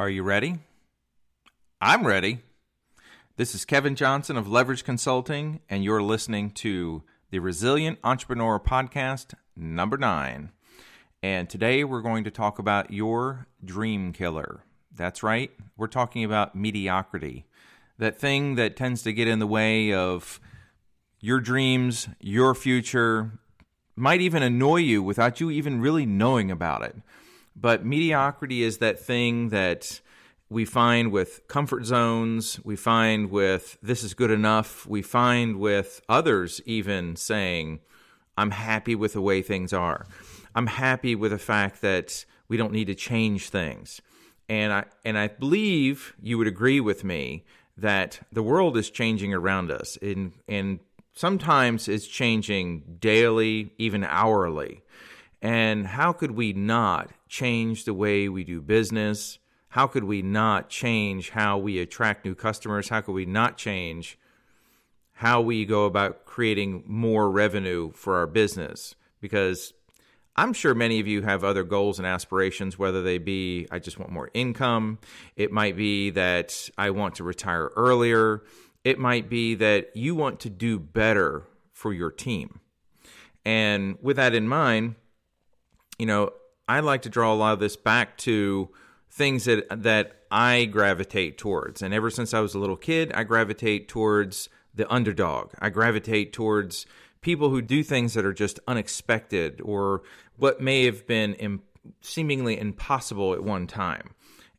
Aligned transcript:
Are 0.00 0.08
you 0.08 0.22
ready? 0.22 0.56
I'm 1.78 2.06
ready. 2.06 2.38
This 3.36 3.54
is 3.54 3.66
Kevin 3.66 3.94
Johnson 3.94 4.38
of 4.38 4.48
Leverage 4.48 4.82
Consulting, 4.82 5.60
and 5.68 5.84
you're 5.84 6.02
listening 6.02 6.52
to 6.52 7.02
the 7.30 7.38
Resilient 7.38 7.98
Entrepreneur 8.02 8.58
Podcast, 8.58 9.34
number 9.54 9.98
nine. 9.98 10.52
And 11.22 11.50
today 11.50 11.84
we're 11.84 12.00
going 12.00 12.24
to 12.24 12.30
talk 12.30 12.58
about 12.58 12.90
your 12.90 13.46
dream 13.62 14.14
killer. 14.14 14.64
That's 14.90 15.22
right, 15.22 15.50
we're 15.76 15.86
talking 15.86 16.24
about 16.24 16.54
mediocrity, 16.54 17.44
that 17.98 18.18
thing 18.18 18.54
that 18.54 18.78
tends 18.78 19.02
to 19.02 19.12
get 19.12 19.28
in 19.28 19.38
the 19.38 19.46
way 19.46 19.92
of 19.92 20.40
your 21.20 21.40
dreams, 21.40 22.08
your 22.20 22.54
future, 22.54 23.32
might 23.96 24.22
even 24.22 24.42
annoy 24.42 24.76
you 24.76 25.02
without 25.02 25.42
you 25.42 25.50
even 25.50 25.82
really 25.82 26.06
knowing 26.06 26.50
about 26.50 26.84
it. 26.84 26.96
But 27.56 27.84
mediocrity 27.84 28.62
is 28.62 28.78
that 28.78 29.00
thing 29.00 29.50
that 29.50 30.00
we 30.48 30.64
find 30.64 31.12
with 31.12 31.46
comfort 31.46 31.84
zones, 31.84 32.58
we 32.64 32.76
find 32.76 33.30
with 33.30 33.78
this 33.82 34.02
is 34.02 34.14
good 34.14 34.30
enough, 34.30 34.86
we 34.86 35.00
find 35.00 35.56
with 35.56 36.00
others 36.08 36.60
even 36.66 37.16
saying, 37.16 37.80
I'm 38.36 38.50
happy 38.50 38.94
with 38.94 39.12
the 39.12 39.20
way 39.20 39.42
things 39.42 39.72
are. 39.72 40.06
I'm 40.54 40.66
happy 40.66 41.14
with 41.14 41.30
the 41.30 41.38
fact 41.38 41.80
that 41.82 42.24
we 42.48 42.56
don't 42.56 42.72
need 42.72 42.86
to 42.86 42.94
change 42.94 43.50
things. 43.50 44.00
And 44.48 44.72
I 44.72 44.84
and 45.04 45.16
I 45.16 45.28
believe 45.28 46.16
you 46.20 46.36
would 46.38 46.48
agree 46.48 46.80
with 46.80 47.04
me 47.04 47.44
that 47.76 48.20
the 48.32 48.42
world 48.42 48.76
is 48.76 48.90
changing 48.90 49.32
around 49.32 49.70
us 49.70 49.96
in 49.96 50.32
and 50.48 50.80
sometimes 51.12 51.86
it's 51.86 52.08
changing 52.08 52.96
daily, 52.98 53.72
even 53.78 54.02
hourly. 54.02 54.82
And 55.40 55.86
how 55.86 56.12
could 56.12 56.32
we 56.32 56.52
not 56.52 57.10
change 57.30 57.84
the 57.84 57.94
way 57.94 58.28
we 58.28 58.44
do 58.44 58.60
business? 58.60 59.38
How 59.68 59.86
could 59.86 60.04
we 60.04 60.20
not 60.20 60.68
change 60.68 61.30
how 61.30 61.56
we 61.56 61.78
attract 61.78 62.24
new 62.24 62.34
customers? 62.34 62.88
How 62.88 63.00
could 63.00 63.12
we 63.12 63.24
not 63.24 63.56
change 63.56 64.18
how 65.12 65.40
we 65.40 65.64
go 65.64 65.84
about 65.84 66.24
creating 66.24 66.82
more 66.86 67.30
revenue 67.30 67.92
for 67.92 68.16
our 68.16 68.26
business? 68.26 68.96
Because 69.20 69.72
I'm 70.34 70.52
sure 70.52 70.74
many 70.74 70.98
of 70.98 71.06
you 71.06 71.22
have 71.22 71.44
other 71.44 71.62
goals 71.62 71.98
and 71.98 72.06
aspirations, 72.06 72.78
whether 72.78 73.00
they 73.00 73.18
be 73.18 73.68
I 73.70 73.78
just 73.78 73.98
want 73.98 74.10
more 74.10 74.30
income, 74.34 74.98
it 75.36 75.52
might 75.52 75.76
be 75.76 76.10
that 76.10 76.68
I 76.76 76.90
want 76.90 77.14
to 77.16 77.24
retire 77.24 77.70
earlier, 77.76 78.42
it 78.82 78.98
might 78.98 79.30
be 79.30 79.54
that 79.54 79.94
you 79.94 80.16
want 80.16 80.40
to 80.40 80.50
do 80.50 80.80
better 80.80 81.44
for 81.72 81.92
your 81.92 82.10
team. 82.10 82.58
And 83.44 83.98
with 84.02 84.16
that 84.16 84.34
in 84.34 84.48
mind, 84.48 84.96
you 85.98 86.06
know, 86.06 86.30
I 86.70 86.78
like 86.78 87.02
to 87.02 87.08
draw 87.08 87.32
a 87.32 87.34
lot 87.34 87.52
of 87.52 87.58
this 87.58 87.74
back 87.74 88.16
to 88.18 88.68
things 89.10 89.46
that 89.46 89.82
that 89.82 90.22
I 90.30 90.66
gravitate 90.66 91.36
towards. 91.36 91.82
And 91.82 91.92
ever 91.92 92.10
since 92.10 92.32
I 92.32 92.38
was 92.38 92.54
a 92.54 92.60
little 92.60 92.76
kid, 92.76 93.10
I 93.12 93.24
gravitate 93.24 93.88
towards 93.88 94.48
the 94.72 94.88
underdog. 94.88 95.50
I 95.58 95.70
gravitate 95.70 96.32
towards 96.32 96.86
people 97.22 97.50
who 97.50 97.60
do 97.60 97.82
things 97.82 98.14
that 98.14 98.24
are 98.24 98.32
just 98.32 98.60
unexpected 98.68 99.60
or 99.64 100.02
what 100.36 100.60
may 100.60 100.84
have 100.84 101.08
been 101.08 101.34
Im- 101.34 101.62
seemingly 102.02 102.56
impossible 102.56 103.32
at 103.32 103.42
one 103.42 103.66
time. 103.66 104.10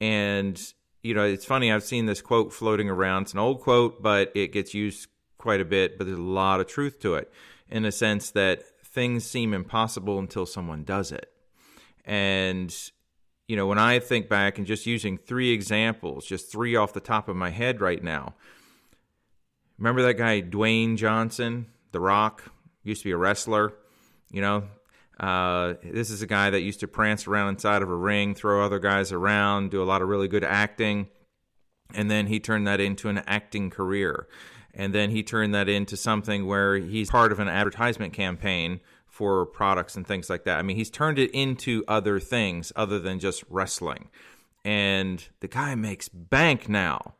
And 0.00 0.56
you 1.02 1.12
know, 1.12 1.24
it's 1.24 1.44
funny. 1.44 1.72
I've 1.72 1.82
seen 1.82 2.06
this 2.06 2.22
quote 2.22 2.52
floating 2.52 2.88
around. 2.88 3.22
It's 3.22 3.32
an 3.32 3.40
old 3.40 3.62
quote, 3.62 4.00
but 4.00 4.30
it 4.36 4.52
gets 4.52 4.74
used 4.74 5.08
quite 5.38 5.60
a 5.60 5.64
bit. 5.64 5.98
But 5.98 6.06
there's 6.06 6.20
a 6.20 6.22
lot 6.22 6.60
of 6.60 6.68
truth 6.68 7.00
to 7.00 7.16
it, 7.16 7.32
in 7.68 7.84
a 7.84 7.90
sense 7.90 8.30
that 8.30 8.62
things 8.84 9.24
seem 9.24 9.52
impossible 9.52 10.20
until 10.20 10.46
someone 10.46 10.84
does 10.84 11.10
it. 11.10 11.32
And 12.06 12.74
you 13.48 13.56
know, 13.56 13.66
when 13.66 13.78
I 13.78 13.98
think 13.98 14.28
back 14.28 14.58
and 14.58 14.66
just 14.66 14.86
using 14.86 15.18
three 15.18 15.52
examples, 15.52 16.26
just 16.26 16.50
three 16.50 16.74
off 16.74 16.92
the 16.92 17.00
top 17.00 17.28
of 17.28 17.36
my 17.36 17.50
head 17.50 17.80
right 17.80 18.02
now. 18.02 18.34
Remember 19.78 20.02
that 20.02 20.14
guy 20.14 20.40
Dwayne 20.40 20.96
Johnson, 20.96 21.66
The 21.92 22.00
Rock, 22.00 22.50
used 22.82 23.02
to 23.02 23.08
be 23.08 23.12
a 23.12 23.16
wrestler. 23.16 23.74
You 24.30 24.40
know, 24.40 24.64
uh, 25.20 25.74
this 25.84 26.10
is 26.10 26.22
a 26.22 26.26
guy 26.26 26.50
that 26.50 26.62
used 26.62 26.80
to 26.80 26.88
prance 26.88 27.26
around 27.26 27.50
inside 27.50 27.82
of 27.82 27.90
a 27.90 27.94
ring, 27.94 28.34
throw 28.34 28.64
other 28.64 28.78
guys 28.78 29.12
around, 29.12 29.70
do 29.70 29.82
a 29.82 29.84
lot 29.84 30.02
of 30.02 30.08
really 30.08 30.28
good 30.28 30.44
acting. 30.44 31.08
And 31.94 32.10
then 32.10 32.26
he 32.26 32.40
turned 32.40 32.66
that 32.66 32.80
into 32.80 33.08
an 33.08 33.18
acting 33.26 33.70
career. 33.70 34.26
And 34.74 34.94
then 34.94 35.10
he 35.10 35.22
turned 35.22 35.54
that 35.54 35.68
into 35.68 35.96
something 35.96 36.46
where 36.46 36.76
he's 36.76 37.10
part 37.10 37.32
of 37.32 37.38
an 37.38 37.48
advertisement 37.48 38.12
campaign 38.12 38.80
for 39.16 39.46
products 39.46 39.96
and 39.96 40.06
things 40.06 40.28
like 40.28 40.44
that. 40.44 40.58
I 40.58 40.62
mean, 40.62 40.76
he's 40.76 40.90
turned 40.90 41.18
it 41.18 41.30
into 41.30 41.82
other 41.88 42.20
things 42.20 42.70
other 42.76 42.98
than 42.98 43.18
just 43.18 43.44
wrestling. 43.48 44.10
And 44.62 45.26
the 45.40 45.48
guy 45.48 45.74
makes 45.74 46.10
bank 46.10 46.68
now. 46.68 47.14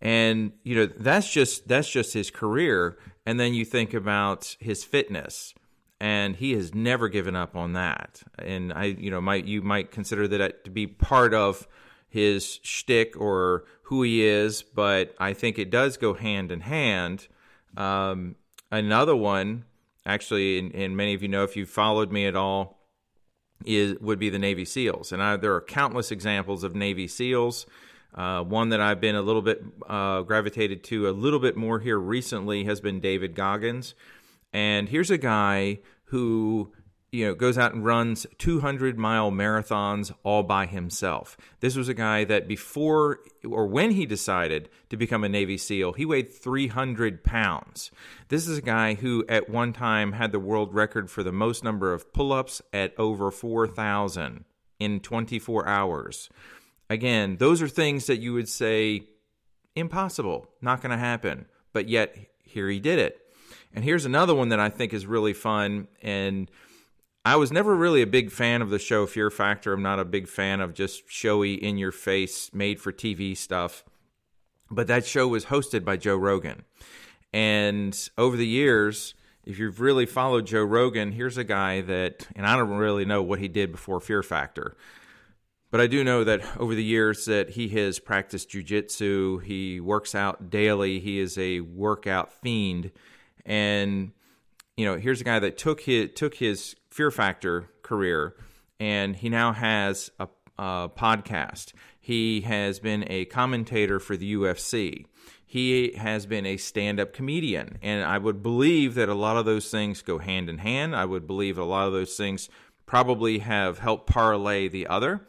And 0.00 0.52
you 0.62 0.76
know, 0.76 0.86
that's 0.86 1.30
just 1.30 1.68
that's 1.68 1.90
just 1.90 2.14
his 2.14 2.30
career. 2.30 2.96
And 3.26 3.38
then 3.38 3.52
you 3.52 3.66
think 3.66 3.92
about 3.92 4.56
his 4.60 4.82
fitness 4.82 5.52
and 6.00 6.36
he 6.36 6.52
has 6.52 6.74
never 6.74 7.10
given 7.10 7.36
up 7.36 7.54
on 7.54 7.74
that. 7.74 8.22
And 8.38 8.72
I, 8.72 8.84
you 8.84 9.10
know, 9.10 9.20
might 9.20 9.44
you 9.44 9.60
might 9.60 9.90
consider 9.90 10.26
that 10.28 10.64
to 10.64 10.70
be 10.70 10.86
part 10.86 11.34
of 11.34 11.68
his 12.08 12.60
shtick 12.62 13.14
or 13.20 13.64
who 13.82 14.02
he 14.02 14.24
is, 14.24 14.62
but 14.62 15.14
I 15.18 15.34
think 15.34 15.58
it 15.58 15.70
does 15.70 15.98
go 15.98 16.14
hand 16.14 16.50
in 16.50 16.60
hand. 16.60 17.28
Um, 17.76 18.36
another 18.70 19.14
one, 19.14 19.64
actually, 20.08 20.58
and, 20.58 20.74
and, 20.74 20.96
many 20.96 21.14
of 21.14 21.22
you 21.22 21.28
know 21.28 21.44
if 21.44 21.56
you've 21.56 21.70
followed 21.70 22.10
me 22.10 22.26
at 22.26 22.34
all, 22.34 22.80
is 23.64 23.96
would 24.00 24.18
be 24.18 24.30
the 24.30 24.38
Navy 24.38 24.64
SEALs, 24.64 25.12
and 25.12 25.22
I, 25.22 25.36
there 25.36 25.54
are 25.54 25.60
countless 25.60 26.10
examples 26.10 26.64
of 26.64 26.74
Navy 26.74 27.06
SEAls. 27.06 27.66
Uh, 28.14 28.42
one 28.42 28.70
that 28.70 28.80
I've 28.80 29.00
been 29.00 29.14
a 29.14 29.22
little 29.22 29.42
bit 29.42 29.62
uh, 29.86 30.22
gravitated 30.22 30.82
to 30.84 31.08
a 31.08 31.12
little 31.12 31.38
bit 31.38 31.56
more 31.56 31.78
here 31.78 31.98
recently 31.98 32.64
has 32.64 32.80
been 32.80 33.00
David 33.00 33.34
Goggins 33.34 33.94
and 34.52 34.88
here's 34.88 35.10
a 35.10 35.18
guy 35.18 35.80
who 36.04 36.72
you 37.10 37.26
know 37.26 37.34
goes 37.34 37.56
out 37.56 37.74
and 37.74 37.84
runs 37.84 38.26
200 38.38 38.98
mile 38.98 39.30
marathons 39.30 40.12
all 40.22 40.42
by 40.42 40.66
himself. 40.66 41.36
This 41.60 41.76
was 41.76 41.88
a 41.88 41.94
guy 41.94 42.24
that 42.24 42.48
before 42.48 43.20
or 43.48 43.66
when 43.66 43.92
he 43.92 44.06
decided 44.06 44.68
to 44.90 44.96
become 44.96 45.24
a 45.24 45.28
navy 45.28 45.56
seal 45.56 45.92
he 45.92 46.04
weighed 46.04 46.32
300 46.32 47.24
pounds. 47.24 47.90
This 48.28 48.46
is 48.46 48.58
a 48.58 48.62
guy 48.62 48.94
who 48.94 49.24
at 49.28 49.48
one 49.48 49.72
time 49.72 50.12
had 50.12 50.32
the 50.32 50.40
world 50.40 50.74
record 50.74 51.10
for 51.10 51.22
the 51.22 51.32
most 51.32 51.64
number 51.64 51.92
of 51.92 52.12
pull-ups 52.12 52.60
at 52.72 52.98
over 52.98 53.30
4000 53.30 54.44
in 54.78 55.00
24 55.00 55.66
hours. 55.66 56.28
Again 56.90 57.36
those 57.38 57.62
are 57.62 57.68
things 57.68 58.06
that 58.06 58.20
you 58.20 58.32
would 58.34 58.48
say 58.48 59.02
impossible 59.74 60.48
not 60.60 60.82
going 60.82 60.90
to 60.90 60.98
happen 60.98 61.46
but 61.72 61.88
yet 61.88 62.16
here 62.42 62.68
he 62.68 62.80
did 62.80 62.98
it. 62.98 63.20
And 63.74 63.84
here's 63.84 64.04
another 64.04 64.34
one 64.34 64.48
that 64.48 64.60
I 64.60 64.68
think 64.70 64.92
is 64.92 65.06
really 65.06 65.34
fun. 65.34 65.88
And 66.02 66.50
I 67.28 67.36
was 67.36 67.52
never 67.52 67.76
really 67.76 68.00
a 68.00 68.06
big 68.06 68.32
fan 68.32 68.62
of 68.62 68.70
the 68.70 68.78
show 68.78 69.04
Fear 69.04 69.30
Factor. 69.30 69.74
I'm 69.74 69.82
not 69.82 69.98
a 69.98 70.04
big 70.06 70.28
fan 70.28 70.62
of 70.62 70.72
just 70.72 71.10
showy, 71.10 71.52
in 71.52 71.76
your 71.76 71.92
face, 71.92 72.50
made 72.54 72.80
for 72.80 72.90
TV 72.90 73.36
stuff. 73.36 73.84
But 74.70 74.86
that 74.86 75.04
show 75.04 75.28
was 75.28 75.44
hosted 75.44 75.84
by 75.84 75.98
Joe 75.98 76.16
Rogan. 76.16 76.64
And 77.30 77.94
over 78.16 78.34
the 78.34 78.46
years, 78.46 79.12
if 79.44 79.58
you've 79.58 79.78
really 79.78 80.06
followed 80.06 80.46
Joe 80.46 80.62
Rogan, 80.62 81.12
here's 81.12 81.36
a 81.36 81.44
guy 81.44 81.82
that, 81.82 82.26
and 82.34 82.46
I 82.46 82.56
don't 82.56 82.70
really 82.70 83.04
know 83.04 83.22
what 83.22 83.40
he 83.40 83.48
did 83.48 83.72
before 83.72 84.00
Fear 84.00 84.22
Factor, 84.22 84.74
but 85.70 85.82
I 85.82 85.86
do 85.86 86.02
know 86.02 86.24
that 86.24 86.40
over 86.58 86.74
the 86.74 86.82
years 86.82 87.26
that 87.26 87.50
he 87.50 87.68
has 87.68 87.98
practiced 87.98 88.48
jujitsu. 88.48 89.42
He 89.42 89.80
works 89.80 90.14
out 90.14 90.48
daily. 90.48 90.98
He 90.98 91.18
is 91.18 91.36
a 91.36 91.60
workout 91.60 92.32
fiend, 92.32 92.90
and 93.44 94.12
you 94.78 94.86
know, 94.86 94.96
here's 94.96 95.20
a 95.20 95.24
guy 95.24 95.40
that 95.40 95.58
took 95.58 95.82
his 95.82 96.08
took 96.14 96.36
his 96.36 96.74
Fear 96.98 97.12
Factor 97.12 97.70
career, 97.82 98.34
and 98.80 99.14
he 99.14 99.28
now 99.28 99.52
has 99.52 100.10
a, 100.18 100.26
a 100.58 100.90
podcast. 100.96 101.72
He 102.00 102.40
has 102.40 102.80
been 102.80 103.04
a 103.06 103.24
commentator 103.26 104.00
for 104.00 104.16
the 104.16 104.34
UFC. 104.34 105.06
He 105.46 105.92
has 105.92 106.26
been 106.26 106.44
a 106.44 106.56
stand 106.56 106.98
up 106.98 107.12
comedian. 107.12 107.78
And 107.82 108.04
I 108.04 108.18
would 108.18 108.42
believe 108.42 108.96
that 108.96 109.08
a 109.08 109.14
lot 109.14 109.36
of 109.36 109.44
those 109.44 109.70
things 109.70 110.02
go 110.02 110.18
hand 110.18 110.50
in 110.50 110.58
hand. 110.58 110.96
I 110.96 111.04
would 111.04 111.24
believe 111.24 111.56
a 111.56 111.62
lot 111.62 111.86
of 111.86 111.92
those 111.92 112.16
things 112.16 112.48
probably 112.84 113.38
have 113.38 113.78
helped 113.78 114.08
parlay 114.08 114.66
the 114.66 114.88
other. 114.88 115.20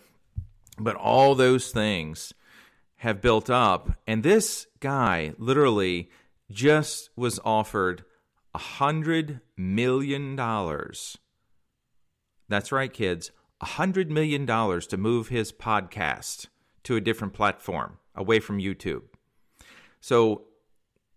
But 0.79 0.95
all 0.95 1.35
those 1.35 1.69
things 1.69 2.33
have 2.95 3.21
built 3.21 3.47
up. 3.47 3.91
And 4.07 4.23
this 4.23 4.65
guy 4.79 5.35
literally 5.37 6.09
just 6.49 7.11
was 7.15 7.39
offered 7.45 8.05
a 8.55 8.57
hundred 8.57 9.41
million 9.55 10.35
dollars. 10.35 11.19
That's 12.49 12.71
right, 12.71 12.91
kids. 12.91 13.31
A 13.61 13.65
hundred 13.65 14.09
million 14.09 14.45
dollars 14.45 14.87
to 14.87 14.97
move 14.97 15.29
his 15.29 15.51
podcast 15.51 16.47
to 16.83 16.95
a 16.95 17.01
different 17.01 17.33
platform 17.33 17.97
away 18.15 18.39
from 18.39 18.57
YouTube. 18.57 19.03
So 20.01 20.45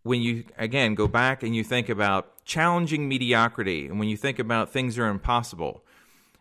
when 0.02 0.20
you 0.20 0.44
again 0.58 0.94
go 0.94 1.08
back 1.08 1.43
and 1.43 1.56
you 1.56 1.64
think 1.64 1.88
about 1.88 2.44
challenging 2.44 3.08
mediocrity 3.08 3.87
and 3.87 3.99
when 3.99 4.08
you 4.08 4.17
think 4.17 4.38
about 4.38 4.70
things 4.70 4.99
are 4.99 5.06
impossible, 5.06 5.84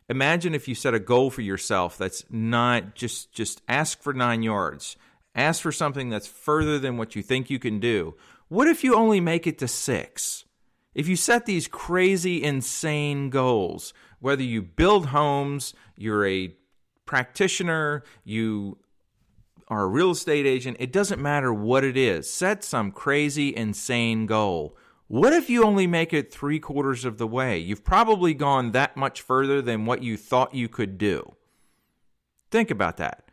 imagine 0.10 0.54
if 0.54 0.68
you 0.68 0.76
set 0.76 0.94
a 0.94 1.00
goal 1.00 1.30
for 1.30 1.42
yourself 1.42 1.98
that's 1.98 2.26
not 2.30 2.96
just 2.96 3.32
just 3.32 3.62
ask 3.68 4.02
for 4.02 4.14
9 4.14 4.44
yards. 4.44 4.98
Ask 5.34 5.62
for 5.62 5.72
something 5.72 6.10
that's 6.10 6.28
further 6.28 6.78
than 6.78 6.98
what 6.98 7.16
you 7.16 7.22
think 7.22 7.50
you 7.50 7.60
can 7.60 7.80
do. 7.80 8.16
What 8.50 8.68
if 8.68 8.84
you 8.84 8.96
only 8.96 9.22
make 9.22 9.48
it 9.48 9.58
to 9.60 9.68
6? 9.68 10.46
If 10.94 11.08
you 11.08 11.16
set 11.16 11.46
these 11.46 11.68
crazy 11.68 12.44
insane 12.44 13.30
goals, 13.30 13.94
whether 14.20 14.44
you 14.44 14.62
build 14.62 15.08
homes, 15.08 15.74
you're 15.96 16.26
a 16.26 16.54
practitioner, 17.06 18.04
you 18.24 18.78
are 19.68 19.84
a 19.84 19.88
real 19.88 20.12
estate 20.12 20.46
agent, 20.46 20.78
it 20.80 20.92
doesn't 20.92 21.22
matter 21.22 21.54
what 21.54 21.84
it 21.84 21.96
is. 21.96 22.32
Set 22.32 22.64
some 22.64 22.92
crazy, 22.92 23.56
insane 23.56 24.26
goal. 24.26 24.76
What 25.08 25.34
if 25.34 25.50
you 25.50 25.64
only 25.64 25.88
make 25.88 26.14
it 26.14 26.32
three 26.32 26.60
quarters 26.60 27.06
of 27.06 27.18
the 27.18 27.28
way? 27.28 27.58
You've 27.58 27.84
probably 27.84 28.34
gone 28.34 28.72
that 28.72 28.96
much 28.96 29.22
further 29.22 29.62
than 29.62 29.86
what 29.86 30.04
you 30.04 30.18
thought 30.18 30.56
you 30.56 30.68
could 30.68 30.98
do. 30.98 31.36
Think 32.50 32.70
about 32.70 32.98
that. 32.98 33.30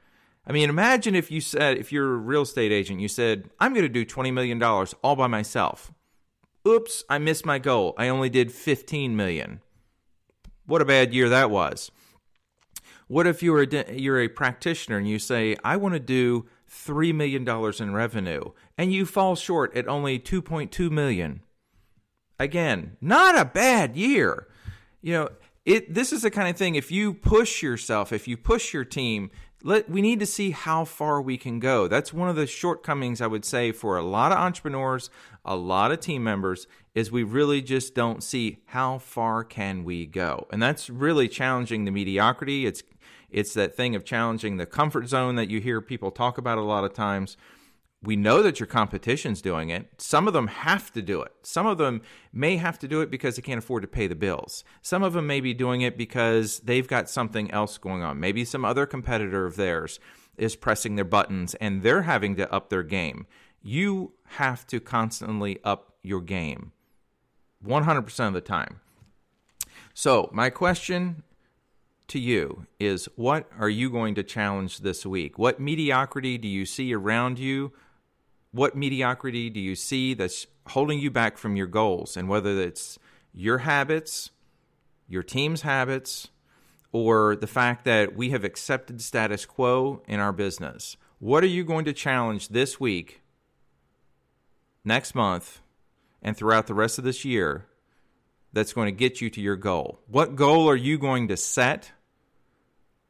I 0.47 0.53
mean, 0.53 0.71
imagine 0.71 1.15
if 1.15 1.31
you 1.31 1.41
said, 1.41 1.77
if 1.77 1.93
you're 1.93 2.15
a 2.15 2.19
real 2.19 2.43
estate 2.43 2.73
agent, 2.73 3.01
you 3.01 3.09
said, 3.09 3.51
I'm 3.61 3.75
going 3.75 3.85
to 3.85 3.89
do 3.89 4.07
$20 4.07 4.33
million 4.33 4.63
all 4.63 5.17
by 5.17 5.27
myself. 5.27 5.93
Oops, 6.69 7.03
I 7.09 7.17
missed 7.17 7.47
my 7.47 7.59
goal. 7.59 7.95
I 7.97 8.09
only 8.09 8.29
did 8.29 8.53
15 8.53 9.17
million. 9.17 9.63
What 10.67 10.83
a 10.83 10.85
bad 10.85 11.15
year 11.15 11.31
that 11.31 11.51
was. 11.51 11.91
What 13.07 13.27
if 13.27 13.43
you're 13.43 13.63
a, 13.63 13.95
you're 13.95 14.21
a 14.21 14.29
practitioner 14.29 14.99
and 14.99 15.09
you 15.09 15.19
say, 15.19 15.57
I 15.65 15.79
want 15.79 15.95
to 15.95 16.01
do 16.01 16.47
$3 16.71 17.15
million 17.15 17.49
in 17.81 17.95
revenue, 17.95 18.43
and 18.77 18.93
you 18.93 19.07
fall 19.07 19.35
short 19.35 19.75
at 19.75 19.89
only 19.89 20.19
2.2 20.19 20.91
million? 20.91 21.41
Again, 22.39 22.99
not 23.01 23.39
a 23.39 23.47
bad 23.47 23.97
year. 23.97 24.49
You 25.01 25.15
know, 25.15 25.29
it 25.65 25.95
this 25.95 26.13
is 26.13 26.23
the 26.23 26.31
kind 26.31 26.49
of 26.49 26.57
thing 26.57 26.75
if 26.75 26.93
you 26.93 27.15
push 27.15 27.63
yourself, 27.63 28.13
if 28.13 28.29
you 28.29 28.37
push 28.37 28.75
your 28.75 28.85
team, 28.85 29.31
let 29.63 29.91
we 29.91 30.01
need 30.01 30.21
to 30.21 30.27
see 30.27 30.53
how 30.53 30.85
far 30.85 31.21
we 31.21 31.37
can 31.37 31.59
go. 31.59 31.89
That's 31.89 32.13
one 32.13 32.29
of 32.29 32.37
the 32.37 32.47
shortcomings 32.47 33.21
I 33.21 33.27
would 33.27 33.45
say 33.45 33.73
for 33.73 33.97
a 33.97 34.03
lot 34.03 34.33
of 34.33 34.39
entrepreneurs, 34.39 35.11
a 35.45 35.57
lot 35.57 35.91
of 35.91 36.01
team 36.01 36.23
members 36.23 36.67
is 36.95 37.11
we 37.11 37.23
really 37.23 37.61
just 37.61 37.95
don't 37.95 38.23
see 38.23 38.59
how 38.67 38.99
far 38.99 39.45
can 39.45 39.85
we 39.85 40.07
go. 40.07 40.47
And 40.53 40.63
that's 40.63 40.89
really 40.89 41.29
challenging 41.29 41.85
the 41.85 41.91
mediocrity. 41.91 42.67
It's 42.67 42.83
it's 43.31 43.53
that 43.55 43.75
thing 43.75 43.95
of 43.95 44.05
challenging 44.05 44.57
the 44.57 44.67
comfort 44.67 45.09
zone 45.09 45.35
that 45.37 45.51
you 45.51 45.61
hear 45.61 45.81
people 45.81 46.11
talk 46.11 46.39
about 46.39 46.59
a 46.59 46.63
lot 46.63 46.85
of 46.85 46.95
times. 46.95 47.37
We 48.03 48.15
know 48.15 48.43
that 48.43 48.61
your 48.61 48.69
competition's 48.69 49.43
doing 49.43 49.71
it. 49.71 49.89
Some 49.99 50.29
of 50.29 50.33
them 50.33 50.47
have 50.47 50.93
to 50.93 51.03
do 51.03 51.21
it. 51.21 51.33
Some 51.43 51.67
of 51.67 51.79
them 51.79 52.03
may 52.33 52.57
have 52.57 52.79
to 52.79 52.89
do 52.89 53.01
it 53.01 53.11
because 53.11 53.35
they 53.35 53.43
can't 53.43 53.59
afford 53.59 53.83
to 53.83 53.89
pay 53.89 54.07
the 54.07 54.15
bills. 54.15 54.63
Some 54.83 55.03
of 55.03 55.15
them 55.15 55.27
may 55.27 55.41
be 55.41 55.53
doing 55.53 55.81
it 55.81 55.99
because 55.99 56.61
they've 56.61 56.87
got 56.87 57.11
something 57.11 57.51
else 57.51 57.77
going 57.77 58.03
on. 58.03 58.21
Maybe 58.21 58.45
some 58.45 58.65
other 58.65 58.87
competitor 58.87 59.47
of 59.47 59.57
theirs 59.57 59.99
is 60.37 60.55
pressing 60.55 60.95
their 60.95 61.05
buttons 61.05 61.55
and 61.57 61.83
they're 61.83 62.03
having 62.03 62.37
to 62.37 62.53
up 62.53 62.71
their 62.71 62.85
game. 62.85 63.27
You 63.61 64.13
have 64.25 64.65
to 64.69 64.79
constantly 64.79 65.59
up 65.65 65.95
your 66.03 66.21
game 66.21 66.71
100% 67.67 68.29
of 68.29 68.33
the 68.33 68.41
time. 68.41 68.81
So, 69.93 70.31
my 70.33 70.51
question 70.51 71.25
to 72.07 72.21
you 72.21 72.67
is 72.79 73.09
what 73.17 73.51
are 73.59 73.69
you 73.69 73.91
going 73.91 74.15
to 74.15 74.23
challenge 74.23 74.79
this 74.79 75.05
week? 75.05 75.39
What 75.39 75.59
mediocrity 75.61 76.39
do 76.39 76.47
you 76.47 76.65
see 76.65 76.95
around 76.95 77.41
you? 77.41 77.73
What 78.53 78.77
mediocrity 78.77 79.51
do 79.51 79.61
you 79.61 79.75
see 79.75 80.15
that's 80.15 80.47
holding 80.69 80.99
you 80.99 81.11
back 81.11 81.37
from 81.37 81.57
your 81.57 81.67
goals? 81.67 82.17
And 82.17 82.29
whether 82.29 82.61
it's 82.61 82.99
your 83.33 83.59
habits, 83.59 84.31
your 85.07 85.23
team's 85.23 85.63
habits, 85.63 86.29
or 86.93 87.37
the 87.37 87.47
fact 87.47 87.85
that 87.85 88.17
we 88.17 88.31
have 88.31 88.45
accepted 88.45 89.03
status 89.03 89.45
quo 89.45 90.03
in 90.07 90.21
our 90.21 90.33
business. 90.33 90.97
What 91.19 91.45
are 91.45 91.49
you 91.49 91.65
going 91.65 91.85
to 91.85 91.93
challenge 91.93 92.49
this 92.49 92.81
week, 92.81 93.21
next 94.85 95.15
month, 95.15 95.61
and 96.23 96.37
throughout 96.37 96.67
the 96.67 96.75
rest 96.75 96.99
of 96.99 97.05
this 97.05 97.25
year 97.25 97.67
that's 98.53 98.73
going 98.73 98.87
to 98.87 98.93
get 98.93 99.21
you 99.21 99.29
to 99.31 99.41
your 99.41 99.57
goal? 99.57 100.01
What 100.07 100.37
goal 100.37 100.69
are 100.69 100.77
you 100.77 100.97
going 100.97 101.29
to 101.29 101.37
set 101.37 101.93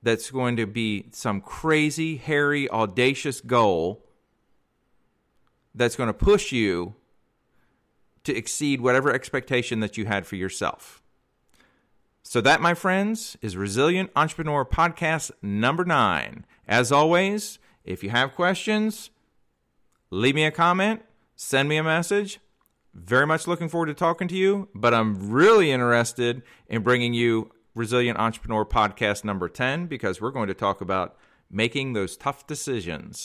that's 0.02 0.30
going 0.30 0.56
to 0.56 0.66
be 0.66 1.06
some 1.12 1.40
crazy, 1.40 2.16
hairy, 2.16 2.68
audacious 2.70 3.40
goal 3.40 4.04
that's 5.74 5.96
going 5.96 6.08
to 6.08 6.14
push 6.14 6.52
you 6.52 6.94
to 8.24 8.36
exceed 8.36 8.80
whatever 8.80 9.12
expectation 9.12 9.80
that 9.80 9.96
you 9.96 10.06
had 10.06 10.26
for 10.26 10.36
yourself. 10.36 11.02
So, 12.22 12.40
that, 12.42 12.60
my 12.60 12.74
friends, 12.74 13.38
is 13.40 13.56
Resilient 13.56 14.10
Entrepreneur 14.14 14.64
Podcast 14.64 15.30
number 15.40 15.84
nine. 15.84 16.44
As 16.66 16.92
always, 16.92 17.58
if 17.84 18.02
you 18.02 18.10
have 18.10 18.34
questions, 18.34 19.08
leave 20.10 20.34
me 20.34 20.44
a 20.44 20.50
comment, 20.50 21.02
send 21.36 21.70
me 21.70 21.78
a 21.78 21.82
message. 21.82 22.38
Very 22.92 23.26
much 23.26 23.46
looking 23.46 23.68
forward 23.68 23.86
to 23.86 23.94
talking 23.94 24.28
to 24.28 24.36
you, 24.36 24.68
but 24.74 24.92
I'm 24.92 25.30
really 25.30 25.70
interested 25.70 26.42
in 26.66 26.82
bringing 26.82 27.14
you 27.14 27.50
Resilient 27.74 28.18
Entrepreneur 28.18 28.64
Podcast 28.66 29.24
number 29.24 29.48
10 29.48 29.86
because 29.86 30.20
we're 30.20 30.32
going 30.32 30.48
to 30.48 30.54
talk 30.54 30.80
about 30.80 31.16
making 31.50 31.92
those 31.92 32.16
tough 32.16 32.46
decisions. 32.46 33.18